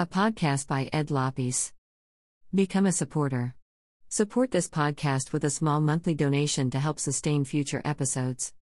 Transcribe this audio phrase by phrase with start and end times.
[0.00, 1.74] a podcast by Ed Lopes.
[2.54, 3.54] Become a supporter.
[4.08, 8.54] Support this podcast with a small monthly donation to help sustain future episodes.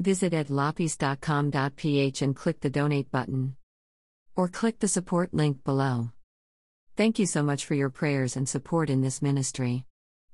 [0.00, 3.54] Visit edlopes.com.ph and click the donate button.
[4.34, 6.10] Or click the support link below.
[6.96, 9.84] Thank you so much for your prayers and support in this ministry.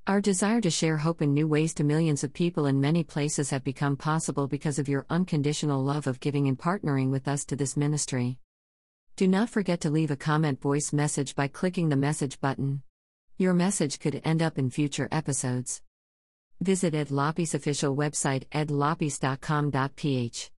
[0.07, 3.51] Our desire to share hope in new ways to millions of people in many places
[3.51, 7.55] have become possible because of your unconditional love of giving and partnering with us to
[7.55, 8.39] this ministry.
[9.15, 12.81] Do not forget to leave a comment voice message by clicking the message button.
[13.37, 15.83] Your message could end up in future episodes.
[16.59, 20.51] Visit Ed Lopes' official website edlopes.com.ph.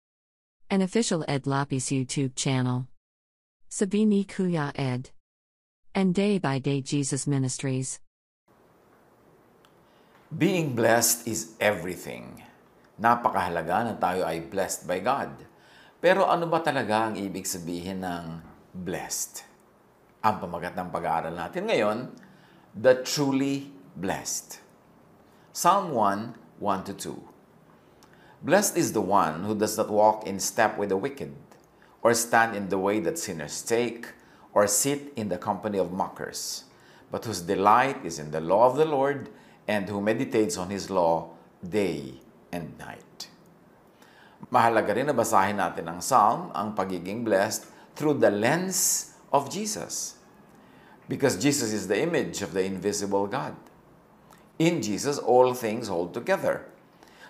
[0.70, 2.88] An official Ed Lopes YouTube channel.
[3.72, 5.10] Sabini Kuya Ed.
[5.96, 8.00] And Day by Day Jesus Ministries.
[10.38, 12.44] Being blessed is everything.
[13.02, 15.53] Napakahalaga na tayo ay blessed by God.
[16.04, 18.44] Pero ano ba talaga ang ibig sabihin ng
[18.76, 19.48] blessed?
[20.20, 22.12] Ang pamagat ng pag-aaral natin ngayon,
[22.76, 24.60] the truly blessed.
[25.56, 27.16] Psalm 1, 1 to
[28.44, 28.44] 2.
[28.44, 31.32] Blessed is the one who does not walk in step with the wicked,
[32.04, 34.12] or stand in the way that sinners take,
[34.52, 36.68] or sit in the company of mockers,
[37.16, 39.32] but whose delight is in the law of the Lord,
[39.72, 41.32] and who meditates on His law
[41.64, 42.20] day
[42.52, 43.13] and night.
[44.54, 47.66] Mahalaga rin na basahin natin ang Psalm, ang pagiging blessed,
[47.98, 50.22] through the lens of Jesus.
[51.10, 53.58] Because Jesus is the image of the invisible God.
[54.62, 56.70] In Jesus, all things hold together.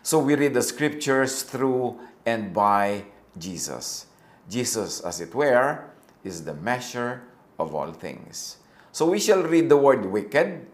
[0.03, 1.95] So we read the scriptures through
[2.27, 3.07] and by
[3.39, 4.11] Jesus.
[4.51, 5.87] Jesus, as it were,
[6.27, 7.23] is the measure
[7.57, 8.59] of all things.
[8.91, 10.67] So we shall read the word wicked,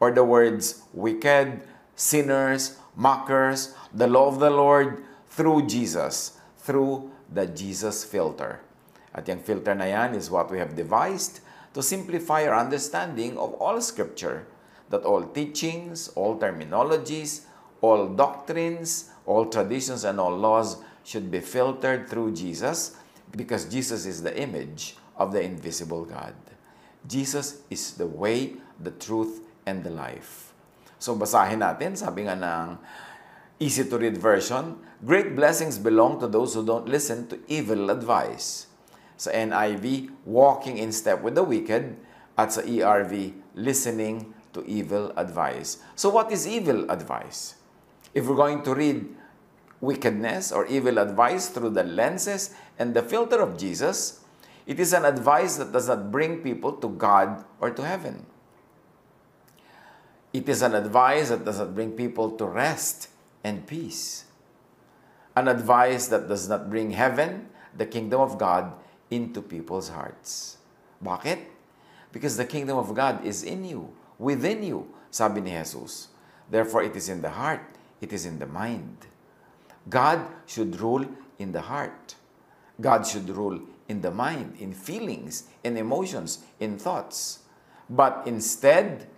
[0.00, 1.62] or the words wicked,
[1.94, 8.60] sinners, mockers, the law of the Lord through Jesus, through the Jesus filter.
[9.16, 11.40] At yung filter na yan is what we have devised
[11.72, 14.44] to simplify our understanding of all scripture,
[14.92, 17.48] that all teachings, all terminologies,
[17.80, 22.96] all doctrines, all traditions, and all laws should be filtered through Jesus
[23.32, 26.36] because Jesus is the image of the invisible God.
[27.08, 30.52] Jesus is the way, the truth, and the life.
[31.02, 32.78] So basahin natin, sabi nga ng
[33.62, 38.66] easy to read version, great blessings belong to those who don't listen to evil advice.
[39.16, 41.94] Sa NIV, walking in step with the wicked,
[42.34, 45.78] at sa ERV, listening to evil advice.
[45.94, 47.54] So what is evil advice?
[48.12, 49.06] If we're going to read
[49.80, 54.20] wickedness or evil advice through the lenses and the filter of Jesus,
[54.66, 58.26] it is an advice that does not bring people to God or to heaven.
[60.32, 63.12] It is an advice that does not bring people to rest
[63.44, 64.24] and peace.
[65.34, 68.72] An advice that does not bring heaven, the kingdom of God,
[69.10, 70.58] into people's hearts.
[71.02, 71.38] Bakit?
[72.12, 76.08] Because the kingdom of God is in you, within you, sabi ni Jesus.
[76.50, 77.64] Therefore, it is in the heart,
[78.00, 79.06] it is in the mind.
[79.88, 81.06] God should rule
[81.38, 82.14] in the heart.
[82.80, 87.40] God should rule in the mind, in feelings, in emotions, in thoughts.
[87.88, 89.08] But instead,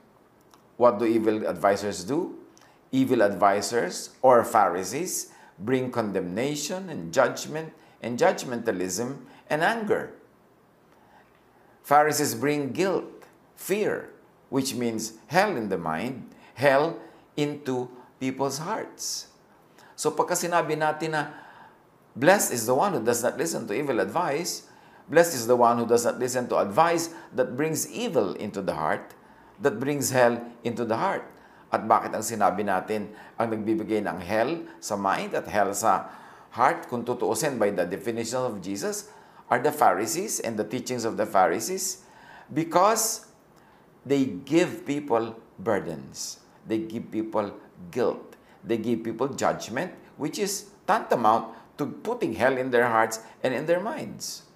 [0.76, 2.38] what do evil advisors do?
[2.94, 9.18] Evil advisors or Pharisees bring condemnation and judgment and judgmentalism
[9.50, 10.14] and anger.
[11.82, 13.26] Pharisees bring guilt,
[13.58, 14.14] fear,
[14.46, 17.02] which means hell in the mind, hell
[17.34, 17.90] into
[18.22, 19.26] people's hearts.
[19.98, 21.34] So pagka sinabi natin na
[22.14, 24.70] blessed is the one who does not listen to evil advice,
[25.10, 28.78] blessed is the one who does not listen to advice that brings evil into the
[28.78, 29.18] heart,
[29.58, 31.26] that brings hell into the heart.
[31.74, 36.06] At bakit ang sinabi natin ang nagbibigay ng hell sa mind at hell sa
[36.54, 39.10] heart, kung tutuusin by the definition of Jesus,
[39.50, 42.06] are the Pharisees and the teachings of the Pharisees
[42.54, 43.26] because
[44.06, 46.38] they give people burdens.
[46.66, 47.52] They give people
[47.90, 48.38] guilt.
[48.62, 53.66] They give people judgment, which is tantamount to putting hell in their hearts and in
[53.66, 54.46] their minds.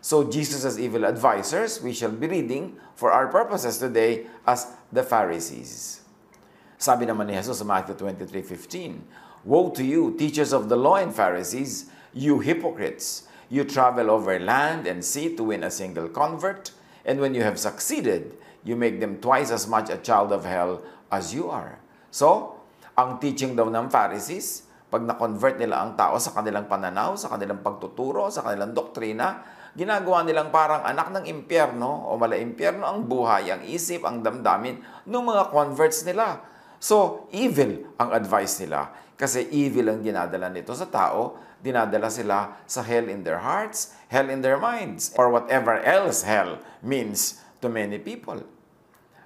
[0.00, 6.03] So Jesus evil advisors, we shall be reading for our purposes today as the Pharisees.
[6.84, 11.16] Sabi naman ni Jesus sa Matthew 23:15, Woe to you, teachers of the law and
[11.16, 13.24] Pharisees, you hypocrites!
[13.48, 16.76] You travel over land and sea to win a single convert,
[17.08, 18.36] and when you have succeeded,
[18.68, 21.80] you make them twice as much a child of hell as you are.
[22.12, 22.60] So,
[23.00, 27.64] ang teaching daw ng Pharisees, pag na-convert nila ang tao sa kanilang pananaw, sa kanilang
[27.64, 29.40] pagtuturo, sa kanilang doktrina,
[29.72, 34.84] ginagawa nilang parang anak ng impyerno o mala impyerno ang buhay, ang isip, ang damdamin
[35.08, 36.52] ng mga converts nila.
[36.84, 38.92] So, evil ang advice nila.
[39.16, 44.28] Kasi evil ang dinadala nito sa tao, dinadala sila sa hell in their hearts, hell
[44.28, 48.44] in their minds, or whatever else hell means to many people.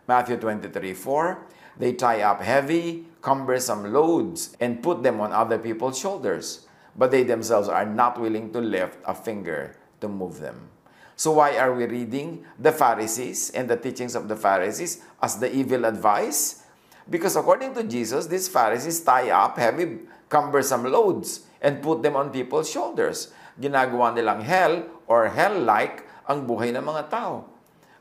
[0.07, 1.43] Matthew 23:4,
[1.75, 7.27] They tie up heavy, cumbersome loads and put them on other people's shoulders, but they
[7.27, 10.71] themselves are not willing to lift a finger to move them.
[11.19, 15.51] So why are we reading the Pharisees and the teachings of the Pharisees as the
[15.51, 16.68] evil advice?
[17.09, 22.29] Because according to Jesus, these Pharisees tie up heavy, cumbersome loads and put them on
[22.29, 23.33] people's shoulders.
[23.57, 27.49] Ginagawa nilang hell or hell-like ang buhay ng mga tao.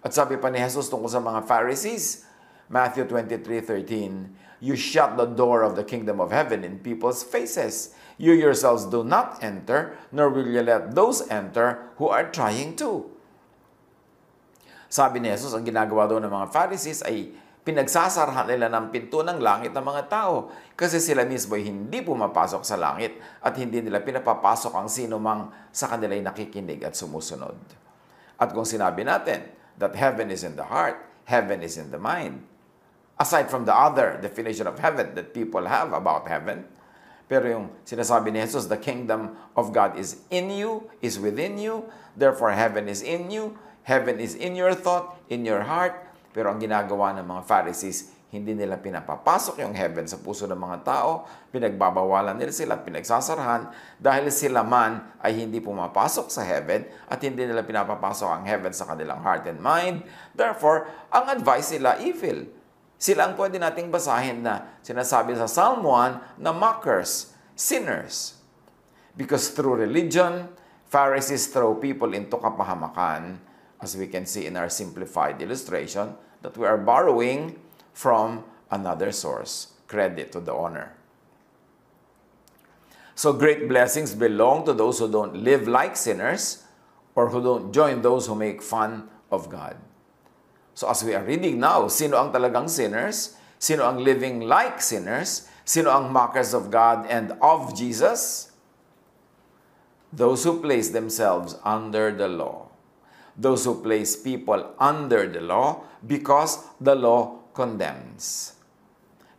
[0.03, 2.27] At sabi pa ni Jesus tungkol sa mga Pharisees,
[2.67, 7.93] Matthew 23:13, You shut the door of the kingdom of heaven in people's faces.
[8.17, 13.05] You yourselves do not enter, nor will you let those enter who are trying to.
[14.89, 17.29] Sabi ni Jesus, ang ginagawa daw ng mga Pharisees ay
[17.67, 20.47] pinagsasarahan nila ng pinto ng langit ng mga tao
[20.79, 25.51] kasi sila mismo ay hindi pumapasok sa langit at hindi nila pinapapasok ang sino mang
[25.75, 27.59] sa kanila'y nakikinig at sumusunod.
[28.39, 30.95] At kung sinabi natin that heaven is in the heart,
[31.27, 32.47] heaven is in the mind,
[33.19, 36.63] aside from the other definition of heaven that people have about heaven,
[37.27, 41.83] pero yung sinasabi ni Jesus, the kingdom of God is in you, is within you,
[42.15, 46.06] therefore heaven is in you, heaven is in your thought, in your heart,
[46.37, 50.85] pero ang ginagawa ng mga Pharisees, hindi nila pinapapasok yung heaven sa puso ng mga
[50.85, 57.41] tao, pinagbabawalan nila sila, pinagsasarahan, dahil sila man ay hindi pumapasok sa heaven at hindi
[57.41, 60.05] nila pinapapasok ang heaven sa kanilang heart and mind.
[60.37, 62.45] Therefore, ang advice nila evil.
[63.01, 68.37] Sila ang pwede nating basahin na sinasabi sa Psalm 1 na mockers, sinners.
[69.17, 70.53] Because through religion,
[70.85, 73.41] Pharisees throw people into kapahamakan,
[73.81, 77.59] as we can see in our simplified illustration, that we are borrowing
[77.93, 79.73] from another source.
[79.87, 80.93] Credit to the owner.
[83.15, 86.63] So great blessings belong to those who don't live like sinners
[87.15, 89.75] or who don't join those who make fun of God.
[90.77, 93.33] So as we are reading now, sino ang talagang sinners?
[93.57, 95.49] Sino ang living like sinners?
[95.65, 98.53] Sino ang mockers of God and of Jesus?
[100.13, 102.66] Those who place themselves under the law.
[103.37, 108.53] Those who place people under the law because the law condemns.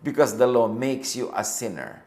[0.03, 2.05] Because the law makes you a sinner.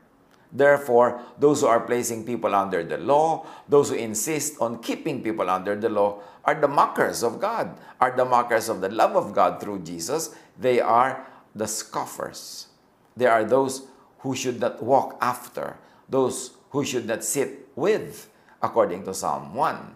[0.51, 5.49] Therefore, those who are placing people under the law, those who insist on keeping people
[5.49, 9.33] under the law, are the mockers of God, are the mockers of the love of
[9.33, 10.35] God through Jesus.
[10.59, 12.67] They are the scoffers.
[13.15, 13.88] They are those
[14.19, 15.77] who should not walk after,
[16.09, 18.29] those who should not sit with,
[18.61, 19.95] according to Psalm 1.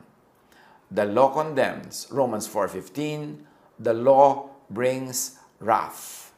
[0.92, 3.46] The law condemns, Romans 4:15,
[3.80, 6.34] the law brings wrath.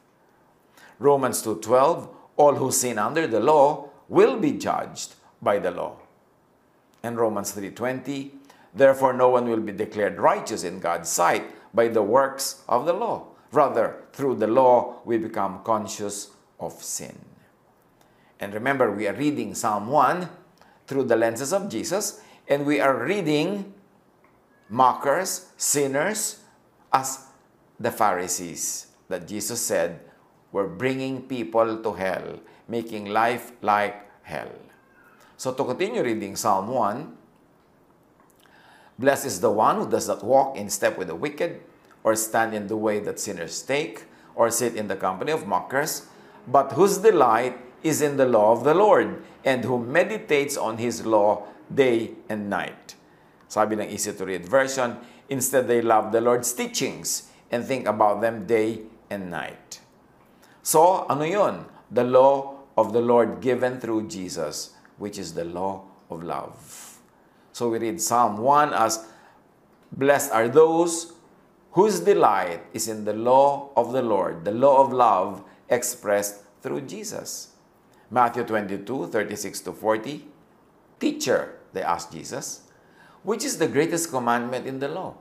[0.98, 5.96] Romans 2:12, all who sin under the law will be judged by the law.
[7.02, 8.32] And Romans 3:20,
[8.74, 12.92] therefore no one will be declared righteous in God's sight by the works of the
[12.92, 13.26] law.
[13.52, 17.18] Rather, through the law we become conscious of sin.
[18.40, 20.28] And remember, we are reading Psalm 1
[20.86, 23.74] through the lenses of Jesus, and we are reading
[24.68, 26.40] mockers, sinners,
[26.92, 27.26] as
[27.78, 30.00] the Pharisees that Jesus said
[30.52, 34.52] were bringing people to hell making life like hell.
[35.36, 37.16] So to continue reading Psalm 1,
[38.98, 41.62] Blessed is the one who does not walk in step with the wicked,
[42.02, 46.06] or stand in the way that sinners take, or sit in the company of mockers,
[46.46, 51.06] but whose delight is in the law of the Lord, and who meditates on his
[51.06, 52.96] law day and night.
[53.48, 55.00] Sabi ng easy to read version,
[55.32, 59.80] instead they love the Lord's teachings and think about them day and night.
[60.62, 61.64] So, ano yun?
[61.90, 67.00] The law of the Lord given through Jesus, which is the law of love.
[67.52, 69.08] So we read Psalm 1 as
[69.90, 71.12] Blessed are those
[71.72, 76.82] whose delight is in the law of the Lord, the law of love expressed through
[76.82, 77.56] Jesus.
[78.10, 80.24] Matthew 22, 36 to 40.
[81.00, 82.67] Teacher, they asked Jesus,
[83.22, 85.14] which is the greatest commandment in the law?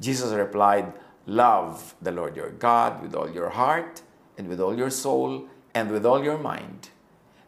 [0.00, 0.92] Jesus replied,
[1.26, 4.02] Love the Lord your God with all your heart
[4.38, 6.90] and with all your soul and with all your mind.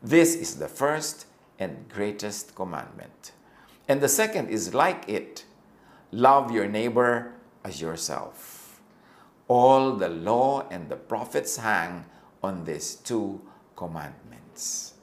[0.03, 1.27] This is the first
[1.59, 3.33] and greatest commandment.
[3.89, 5.45] And the second is like it
[6.11, 7.33] love your neighbor
[7.65, 8.81] as yourself.
[9.47, 12.05] All the law and the prophets hang
[12.43, 13.41] on these two
[13.77, 14.95] commandments.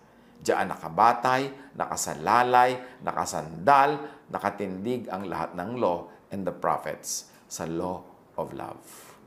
[0.45, 3.97] Diyan nakabatay, nakasalalay, nakasandal,
[4.29, 8.05] nakatindig ang lahat ng law and the prophets sa law
[8.37, 9.17] of love.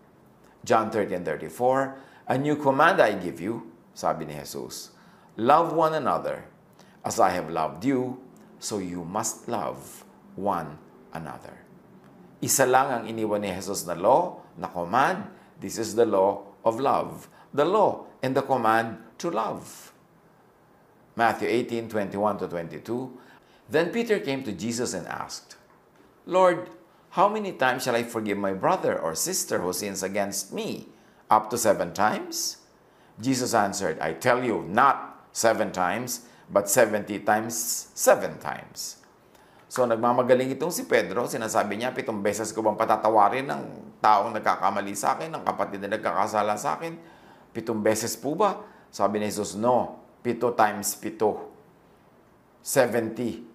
[0.63, 3.67] John 13:34, A new command I give you,
[3.99, 4.95] sabi ni Jesus.
[5.35, 6.47] Love one another.
[7.03, 8.23] As I have loved you,
[8.63, 10.07] so you must love
[10.39, 10.79] one
[11.11, 11.67] another.
[12.39, 15.27] Isa lang ang iniwan ni Jesus na law, na command.
[15.59, 17.27] This is the law of love.
[17.51, 19.91] The law and the command to love.
[21.19, 23.19] Matthew 18, 21 to 22.
[23.67, 25.59] Then Peter came to Jesus and asked,
[26.31, 26.71] Lord,
[27.19, 30.87] how many times shall I forgive my brother or sister who sins against me?
[31.27, 32.63] Up to seven times?
[33.19, 39.03] Jesus answered, I tell you, not seven times, but 70 times seven times.
[39.67, 43.63] So nagmamagaling itong si Pedro, sinasabi niya, pitong beses ko bang patatawarin ng
[43.99, 46.95] taong nagkakamali sa akin, ng kapatid na nagkakasala sa akin?
[47.51, 48.63] Pitong beses po ba?
[48.89, 49.98] Sabi ni Jesus, no.
[50.21, 51.53] Pito times pito.
[52.63, 53.49] 77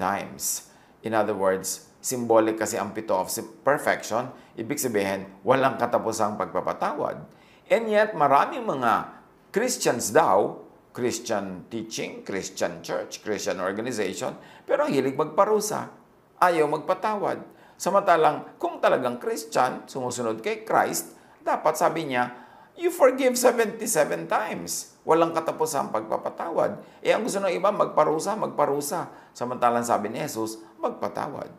[0.00, 0.70] times.
[1.04, 3.28] In other words, symbolic kasi ang pito of
[3.60, 7.20] perfection, ibig sabihin, walang katapusang pagpapatawad.
[7.68, 9.08] And yet, maraming mga
[9.48, 15.90] Christians daw Christian teaching, Christian church, Christian organization, pero ang hilig magparusa.
[16.38, 17.42] Ayaw magpatawad.
[17.74, 22.43] Samantalang, kung talagang Christian, sumusunod kay Christ, dapat sabi niya,
[22.78, 23.80] you forgive 77
[24.26, 24.94] times.
[25.04, 26.80] Walang katapos ang pagpapatawad.
[27.04, 29.10] Eh, ang gusto ng iba, magparusa, magparusa.
[29.36, 31.52] Samantalang sabi ni Jesus, magpatawad.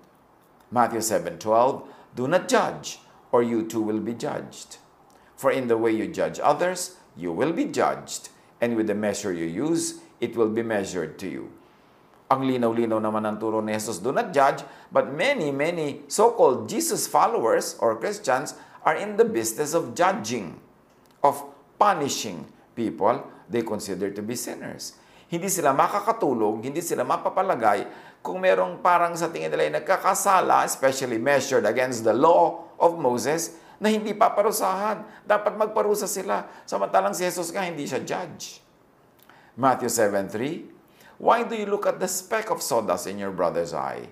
[0.73, 4.81] Matthew 7.12, Do not judge, or you too will be judged.
[5.35, 8.31] For in the way you judge others, you will be judged
[8.61, 11.51] and with the measure you use, it will be measured to you.
[12.31, 17.05] Ang linaw-linaw naman ng turo ni Jesus, do not judge, but many, many so-called Jesus
[17.05, 20.57] followers or Christians are in the business of judging,
[21.25, 21.41] of
[21.81, 22.45] punishing
[22.77, 24.93] people they consider to be sinners.
[25.25, 27.89] Hindi sila makakatulog, hindi sila mapapalagay
[28.21, 33.57] kung merong parang sa tingin nila ay nagkakasala, especially measured against the law of Moses,
[33.77, 35.25] na hindi paparusahan.
[35.25, 36.65] Dapat magparusa sila.
[36.65, 38.61] Samantalang si Jesus nga hindi siya judge.
[39.53, 44.11] Matthew 7.3 Why do you look at the speck of sawdust in your brother's eye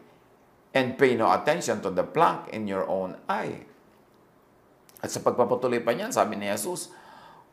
[0.72, 3.66] and pay no attention to the plank in your own eye?
[5.04, 6.94] At sa pagpapatuloy pa niyan, sabi ni Jesus,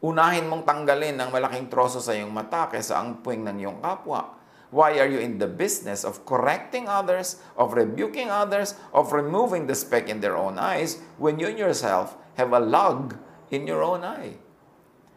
[0.01, 4.41] unahin mong tanggalin ng malaking troso sa iyong mata kaysa ang puwing ng iyong kapwa
[4.71, 9.75] Why are you in the business of correcting others, of rebuking others, of removing the
[9.75, 13.19] speck in their own eyes when you yourself have a log
[13.51, 14.39] in your own eye?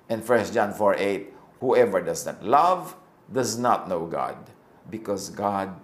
[0.10, 2.98] And 1 John 4 8, whoever does not love
[3.30, 4.42] does not know God,
[4.90, 5.78] because God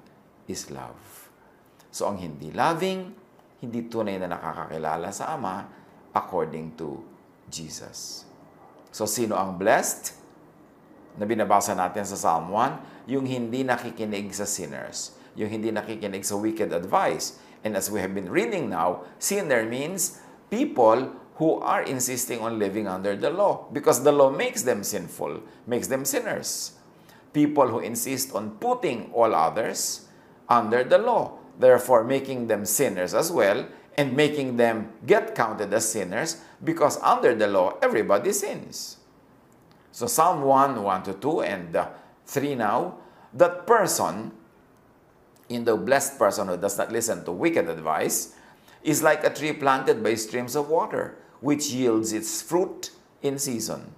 [0.49, 1.29] is love.
[1.93, 3.13] So ang hindi loving,
[3.61, 5.69] hindi tunay na nakakakilala sa Ama
[6.17, 7.05] according to
[7.53, 8.28] Jesus.
[8.89, 10.17] So sino ang blessed?
[11.19, 16.37] Na binabasa natin sa Psalm 1, yung hindi nakikinig sa sinners, yung hindi nakikinig sa
[16.37, 17.41] wicked advice.
[17.65, 22.87] And as we have been reading now, sinner means people who are insisting on living
[22.87, 26.75] under the law because the law makes them sinful, makes them sinners.
[27.31, 30.07] People who insist on putting all others
[30.47, 35.87] under the law, therefore making them sinners as well and making them get counted as
[35.87, 38.97] sinners because under the law everybody sins.
[39.91, 41.89] So Psalm 1, 1 to 2 and uh,
[42.25, 42.97] 3 now,
[43.33, 44.31] that person,
[45.49, 48.35] in the blessed person who does not listen to wicked advice,
[48.83, 53.93] is like a tree planted by streams of water, which yields its fruit in season,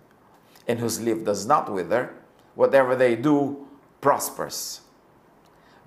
[0.68, 2.16] and whose leaf does not wither.
[2.56, 3.68] Whatever they do
[4.02, 4.82] prospers.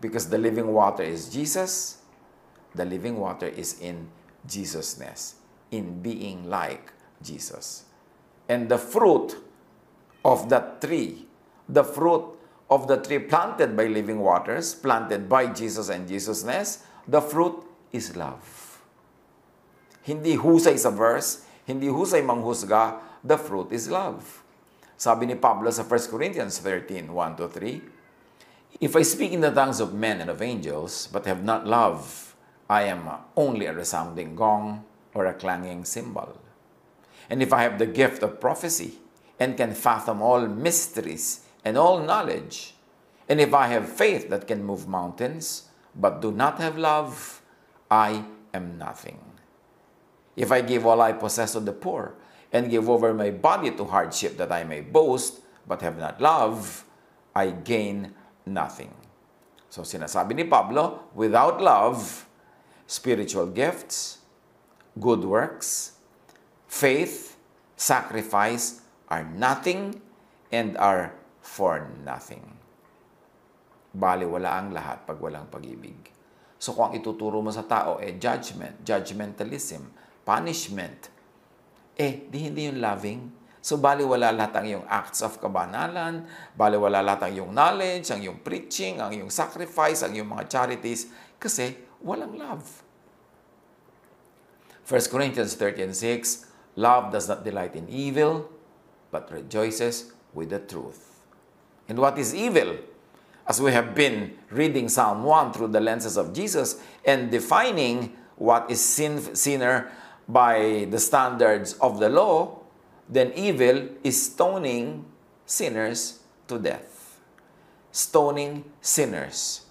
[0.00, 1.98] Because the living water is Jesus,
[2.74, 4.08] the living water is in
[4.46, 5.34] Jesusness,
[5.74, 7.90] in being like Jesus.
[8.46, 9.34] And the fruit
[10.22, 11.26] of that tree
[11.68, 12.36] the fruit
[12.68, 17.56] of the tree planted by living waters, planted by Jesus and Jesusness, the fruit
[17.92, 18.80] is love.
[20.04, 24.44] Hindi husay sa verse, hindi husay manghusga, the fruit is love.
[24.96, 29.54] Sabi ni Pablo sa 1 Corinthians 13, 1 to 3, If I speak in the
[29.54, 32.34] tongues of men and of angels, but have not love,
[32.68, 34.84] I am only a resounding gong
[35.14, 36.40] or a clanging cymbal.
[37.30, 38.98] And if I have the gift of prophecy
[39.40, 42.74] and can fathom all mysteries and all knowledge.
[43.28, 47.40] And if I have faith that can move mountains, but do not have love,
[47.90, 49.18] I am nothing.
[50.36, 52.14] If I give all I possess to the poor,
[52.54, 56.86] and give over my body to hardship that I may boast, but have not love,
[57.34, 58.14] I gain
[58.46, 58.94] nothing.
[59.68, 61.98] So sinasabi ni Pablo, without love,
[62.86, 64.22] spiritual gifts,
[64.98, 65.98] good works,
[66.66, 67.36] faith,
[67.74, 70.00] sacrifice are nothing
[70.50, 72.54] and are for nothing.
[73.94, 76.10] Bali, wala ang lahat pag walang pag-ibig.
[76.58, 79.86] So kung ang ituturo mo sa tao eh judgment, judgmentalism,
[80.26, 81.14] punishment,
[81.94, 83.22] eh di hindi yung loving.
[83.64, 88.44] So, baliwala lahat ang iyong acts of kabanalan, baliwala lahat ang iyong knowledge, ang iyong
[88.44, 91.08] preaching, ang iyong sacrifice, ang iyong mga charities,
[91.40, 91.72] kasi
[92.04, 92.83] walang love.
[94.86, 98.50] 1 Corinthians 13 6, Love does not delight in evil,
[99.10, 101.20] but rejoices with the truth.
[101.88, 102.76] And what is evil?
[103.46, 108.70] As we have been reading Psalm 1 through the lenses of Jesus and defining what
[108.70, 109.90] is sin, sinner
[110.28, 112.58] by the standards of the law,
[113.08, 115.04] then evil is stoning
[115.46, 117.20] sinners to death.
[117.92, 119.66] Stoning sinners.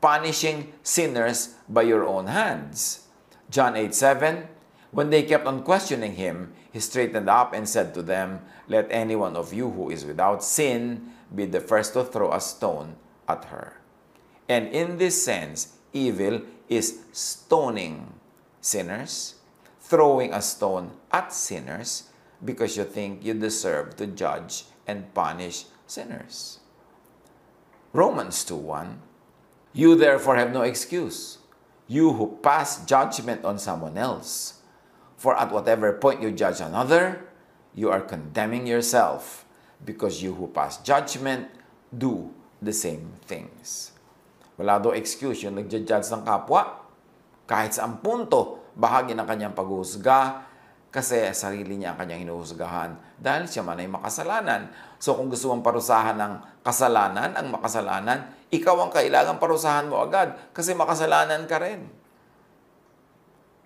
[0.00, 3.03] Punishing sinners by your own hands.
[3.54, 4.48] John 8 7
[4.90, 9.14] When they kept on questioning him, he straightened up and said to them, Let any
[9.14, 12.96] one of you who is without sin be the first to throw a stone
[13.28, 13.78] at her.
[14.48, 18.14] And in this sense, evil is stoning
[18.60, 19.36] sinners,
[19.78, 22.10] throwing a stone at sinners
[22.44, 26.58] because you think you deserve to judge and punish sinners.
[27.92, 28.98] Romans 2 1
[29.72, 31.38] You therefore have no excuse,
[31.86, 34.60] you who pass judgment on someone else.
[35.16, 37.24] For at whatever point you judge another,
[37.72, 39.44] you are condemning yourself,
[39.82, 41.48] because you who pass judgment
[41.92, 43.92] do the same things.
[44.56, 46.86] Wala daw excuse yung nagja-judge ng kapwa.
[47.44, 50.46] Kahit sa punto, bahagi ng kanyang paghuhusga,
[50.94, 54.70] kasi sarili niya ang kanyang hinuhusgahan dahil siya man ay makasalanan.
[55.02, 60.54] So kung gusto mong parusahan ng kasalanan, ang makasalanan, ikaw ang kailangan parusahan mo agad
[60.54, 61.86] kasi makasalanan ka rin.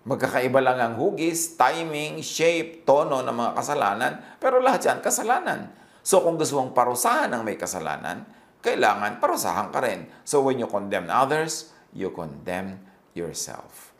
[0.08, 5.68] Magkakaiba lang ang hugis, timing, shape, tono ng mga kasalanan, pero lahat yan kasalanan.
[6.00, 8.24] So kung gusto mong parusahan ng may kasalanan,
[8.64, 10.08] kailangan parusahan ka rin.
[10.24, 12.80] So when you condemn others, you condemn
[13.12, 13.92] yourself.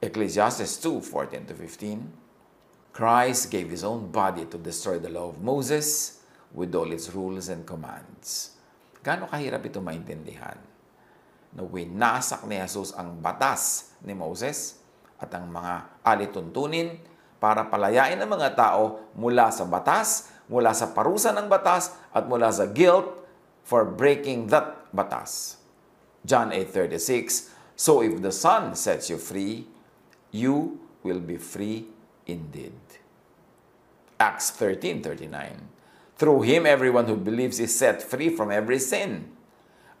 [0.00, 2.96] Ecclesiastes 2, 14 to 15.
[2.96, 6.20] Christ gave His own body to destroy the law of Moses
[6.54, 8.53] with all its rules and commands.
[9.04, 10.56] Gano'ng kahirap ito maintindihan?
[11.52, 14.80] Na winasak ni Jesus ang batas ni Moses
[15.20, 16.96] at ang mga alituntunin
[17.36, 22.48] para palayain ang mga tao mula sa batas, mula sa parusa ng batas, at mula
[22.48, 23.12] sa guilt
[23.60, 25.60] for breaking that batas.
[26.24, 29.68] John 8.36 So if the Son sets you free,
[30.32, 31.92] you will be free
[32.24, 32.80] indeed.
[34.16, 35.83] Acts 13.39
[36.14, 39.34] Through Him, everyone who believes is set free from every sin.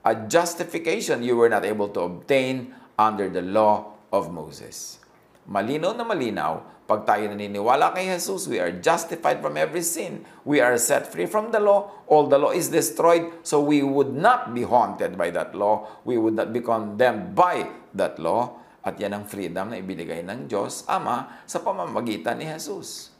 [0.06, 5.02] A justification you were not able to obtain under the law of Moses.
[5.44, 10.22] Malinaw na malinaw, pag tayo naniniwala kay Jesus, we are justified from every sin.
[10.44, 12.04] We are set free from the law.
[12.06, 15.88] All the law is destroyed, so we would not be haunted by that law.
[16.04, 18.60] We would not be condemned by that law.
[18.84, 23.16] At yan ang freedom na ibinigay ng Diyos, Ama, sa pamamagitan ni Jesus.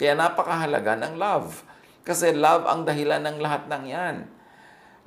[0.00, 1.75] Kaya napakahalaga ng love.
[2.06, 4.16] Kasi love ang dahilan ng lahat ng yan.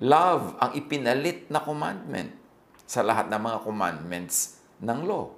[0.04, 2.36] Love ang ipinalit na commandment
[2.84, 5.32] sa lahat ng mga commandments ng law.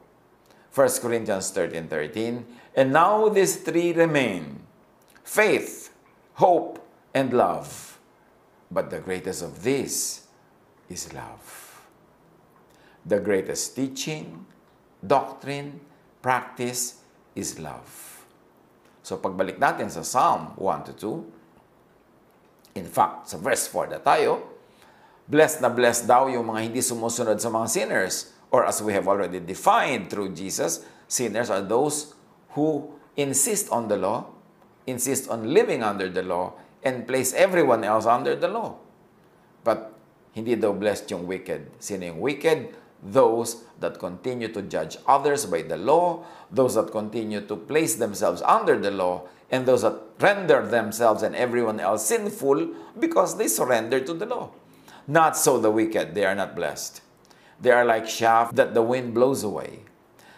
[0.74, 2.74] 1 Corinthians 13 13.
[2.82, 4.66] And now these three remain
[5.22, 5.94] faith,
[6.42, 6.82] hope,
[7.14, 8.00] and love.
[8.72, 10.26] But the greatest of these
[10.90, 11.46] is love.
[13.06, 14.50] The greatest teaching,
[15.06, 15.84] doctrine,
[16.26, 17.04] practice
[17.36, 18.24] is love.
[19.04, 20.94] So pagbalik natin sa Psalm 1 to
[21.30, 21.41] 2,
[22.76, 24.44] in fact, sa verse 4 na tayo,
[25.28, 29.08] blessed na blessed daw yung mga hindi sumusunod sa mga sinners or as we have
[29.08, 32.14] already defined through Jesus, sinners are those
[32.56, 34.28] who insist on the law,
[34.88, 36.52] insist on living under the law,
[36.84, 38.76] and place everyone else under the law.
[39.64, 39.94] But
[40.36, 41.80] hindi daw blessed yung wicked.
[41.80, 42.81] Sino yung wicked?
[43.04, 48.42] Those that continue to judge others by the law, those that continue to place themselves
[48.44, 54.00] under the law, and those that render themselves and everyone else sinful because they surrender
[54.00, 54.52] to the law.
[55.08, 57.02] Not so the wicked, they are not blessed.
[57.60, 59.82] They are like chaff that the wind blows away.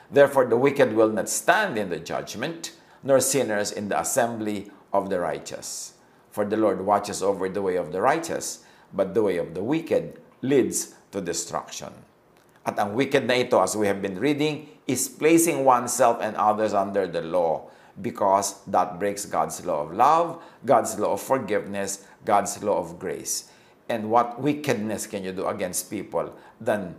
[0.09, 2.71] Therefore, the wicked will not stand in the judgment,
[3.03, 5.93] nor sinners in the assembly of the righteous.
[6.31, 9.63] For the Lord watches over the way of the righteous, but the way of the
[9.63, 11.93] wicked leads to destruction.
[12.63, 16.71] At ang wicked na ito, as we have been reading, is placing oneself and others
[16.71, 17.67] under the law
[18.01, 23.51] because that breaks God's law of love, God's law of forgiveness, God's law of grace.
[23.89, 26.95] And what wickedness can you do against people than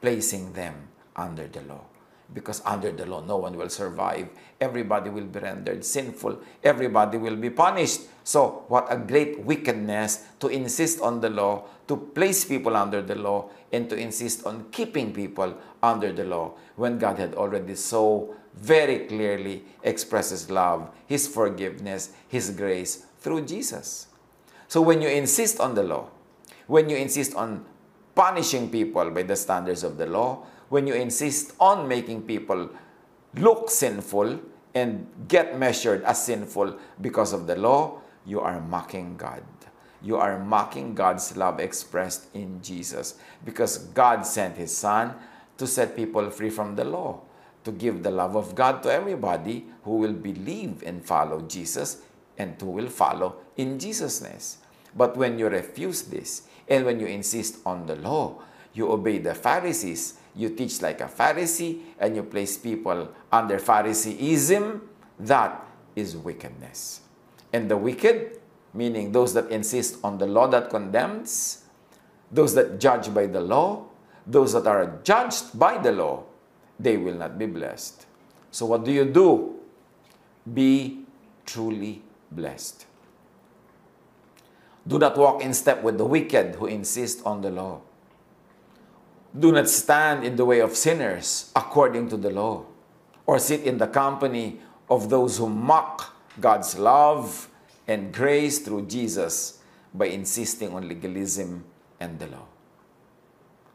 [0.00, 1.84] placing them under the law.
[2.34, 4.28] Because under the law, no one will survive.
[4.60, 6.40] Everybody will be rendered sinful.
[6.62, 8.02] Everybody will be punished.
[8.22, 13.14] So, what a great wickedness to insist on the law, to place people under the
[13.14, 18.34] law, and to insist on keeping people under the law when God had already so
[18.54, 24.08] very clearly expressed His love, His forgiveness, His grace through Jesus.
[24.68, 26.10] So, when you insist on the law,
[26.66, 27.64] when you insist on
[28.14, 32.70] punishing people by the standards of the law, when you insist on making people
[33.34, 34.40] look sinful
[34.74, 39.42] and get measured as sinful because of the law, you are mocking God.
[40.02, 45.14] You are mocking God's love expressed in Jesus because God sent His Son
[45.56, 47.20] to set people free from the law,
[47.64, 52.02] to give the love of God to everybody who will believe and follow Jesus
[52.36, 54.58] and who will follow in Jesus'
[54.94, 58.40] But when you refuse this and when you insist on the law,
[58.72, 64.80] you obey the Pharisees you teach like a Pharisee, and you place people under Phariseeism,
[65.18, 67.00] that is wickedness.
[67.52, 68.38] And the wicked,
[68.72, 71.64] meaning those that insist on the law that condemns,
[72.30, 73.86] those that judge by the law,
[74.26, 76.22] those that are judged by the law,
[76.78, 78.06] they will not be blessed.
[78.52, 79.56] So, what do you do?
[80.54, 81.00] Be
[81.44, 82.86] truly blessed.
[84.86, 87.80] Do not walk in step with the wicked who insist on the law.
[89.36, 92.64] Do not stand in the way of sinners according to the law,
[93.26, 97.48] or sit in the company of those who mock God's love
[97.86, 99.60] and grace through Jesus
[99.92, 101.64] by insisting on legalism
[102.00, 102.46] and the law.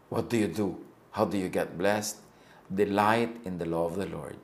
[0.10, 0.78] What do you do?
[1.12, 2.18] How do you get blessed?
[2.74, 4.38] Delight in the law of the Lord.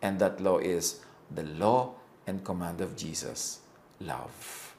[0.00, 1.00] And that law is
[1.30, 1.94] the law
[2.26, 3.60] and command of Jesus
[4.00, 4.74] love.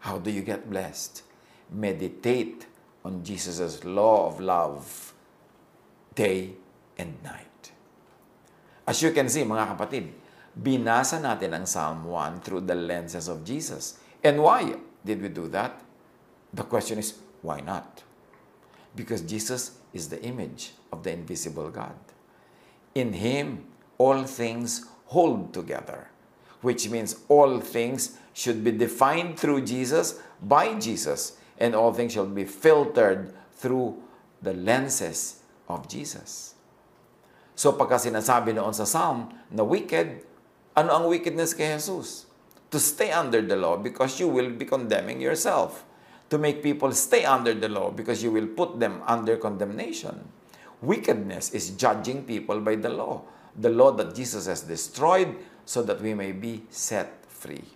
[0.00, 1.22] How do you get blessed?
[1.70, 2.66] Meditate
[3.04, 5.14] on Jesus' law of love
[6.14, 6.52] day
[6.98, 7.72] and night.
[8.86, 10.10] As you can see, mga kapatid,
[10.56, 13.96] binasa natin ang Psalm 1 through the lenses of Jesus.
[14.20, 15.80] And why did we do that?
[16.52, 18.02] The question is, why not?
[18.96, 21.96] Because Jesus is the image of the invisible God.
[22.94, 23.64] In Him,
[23.96, 26.10] all things hold together,
[26.60, 32.26] which means all things should be defined through Jesus, by Jesus, and all things shall
[32.26, 34.00] be filtered through
[34.40, 36.56] the lenses of Jesus.
[37.54, 40.24] So pagka sinasabi noon sa Psalm na wicked,
[40.72, 42.24] ano ang wickedness kay Jesus?
[42.72, 45.84] To stay under the law because you will be condemning yourself.
[46.32, 50.30] To make people stay under the law because you will put them under condemnation.
[50.80, 53.26] Wickedness is judging people by the law.
[53.58, 57.66] The law that Jesus has destroyed so that we may be set free.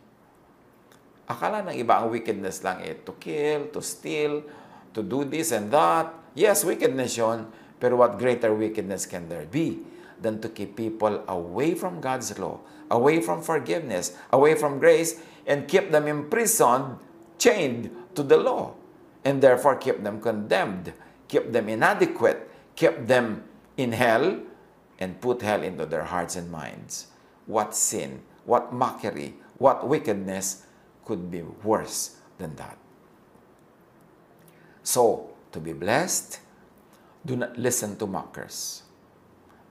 [1.25, 4.45] Akala ng iba ang wickedness lang eh, to kill, to steal,
[4.93, 6.13] to do this and that.
[6.37, 7.49] Yes, wickedness yon.
[7.81, 9.81] Pero what greater wickedness can there be
[10.21, 12.61] than to keep people away from God's law,
[12.91, 16.97] away from forgiveness, away from grace, and keep them imprisoned,
[17.37, 18.73] chained to the law,
[19.25, 20.93] and therefore keep them condemned,
[21.29, 23.45] keep them inadequate, keep them
[23.77, 24.41] in hell,
[24.99, 27.09] and put hell into their hearts and minds.
[27.47, 30.64] What sin, what mockery, what wickedness
[31.05, 32.79] could be worse than that.
[34.83, 36.41] So, to be blessed,
[37.25, 38.83] do not listen to mockers.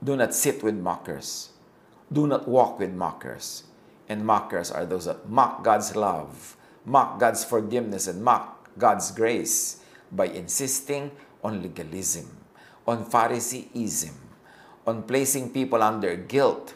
[0.02, 1.50] Do not sit with mockers.
[2.12, 3.64] Do not walk with mockers.
[4.08, 9.80] And mockers are those that mock God's love, mock God's forgiveness, and mock God's grace
[10.10, 11.10] by insisting
[11.42, 12.36] on legalism,
[12.86, 14.14] on Phariseeism,
[14.86, 16.74] on placing people under guilt,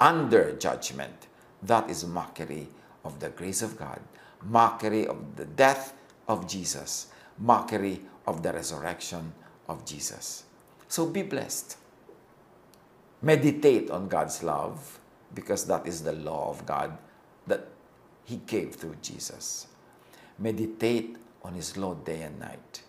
[0.00, 1.26] under judgment.
[1.62, 2.68] That is mockery
[3.04, 4.00] of the grace of God,
[4.42, 5.94] mockery of the death
[6.28, 7.08] of Jesus,
[7.38, 9.32] mockery of the resurrection
[9.68, 10.44] of Jesus.
[10.88, 11.76] So be blessed.
[13.22, 14.98] Meditate on God's love
[15.34, 16.96] because that is the law of God
[17.46, 17.66] that
[18.24, 19.66] He gave through Jesus.
[20.38, 22.82] Meditate on His law day and night.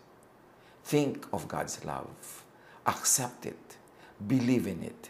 [0.84, 2.44] Think of God's love.
[2.86, 3.78] Accept it.
[4.26, 5.10] Believe in it.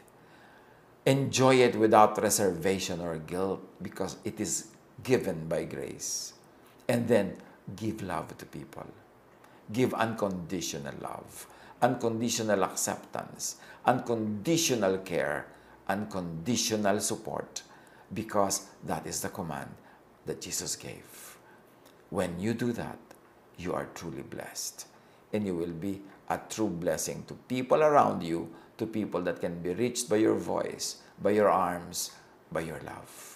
[1.05, 4.67] Enjoy it without reservation or guilt because it is
[5.03, 6.33] given by grace.
[6.87, 7.37] And then
[7.75, 8.87] give love to people.
[9.71, 11.47] Give unconditional love,
[11.81, 15.47] unconditional acceptance, unconditional care,
[15.87, 17.63] unconditional support,
[18.13, 19.69] because that is the command
[20.25, 21.37] that Jesus gave.
[22.09, 22.99] When you do that,
[23.57, 24.87] you are truly blessed.
[25.31, 29.61] And you will be a true blessing to people around you, to people that can
[29.61, 32.11] be reached by your voice, by your arms,
[32.51, 33.30] by your love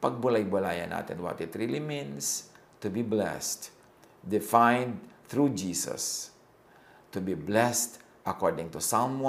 [0.00, 2.48] pagbulay-bulayan natin what it really means
[2.80, 3.70] to be blessed,
[4.24, 6.32] defined through Jesus.
[7.12, 9.22] To be blessed according to 1,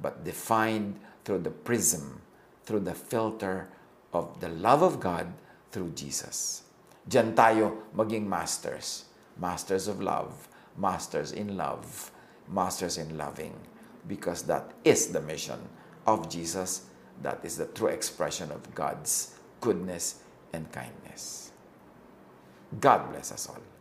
[0.00, 2.20] but defined through the prism,
[2.64, 3.68] through the filter
[4.12, 5.26] of the love of God
[5.70, 6.62] through Jesus.
[7.08, 9.06] Diyan tayo maging masters.
[9.40, 12.12] Masters of love, masters in love,
[12.46, 13.56] masters in loving.
[14.06, 15.58] Because that is the mission
[16.06, 16.86] of Jesus.
[17.22, 20.20] That is the true expression of God's goodness
[20.52, 21.52] and kindness.
[22.80, 23.71] God bless us all.